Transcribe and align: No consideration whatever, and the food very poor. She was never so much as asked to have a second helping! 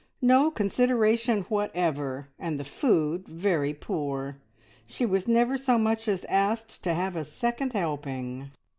No 0.23 0.49
consideration 0.49 1.43
whatever, 1.43 2.29
and 2.39 2.59
the 2.59 2.63
food 2.63 3.27
very 3.27 3.71
poor. 3.71 4.37
She 4.87 5.05
was 5.05 5.27
never 5.27 5.57
so 5.57 5.77
much 5.77 6.07
as 6.07 6.23
asked 6.25 6.83
to 6.85 6.95
have 6.95 7.15
a 7.15 7.23
second 7.23 7.73
helping! 7.73 8.49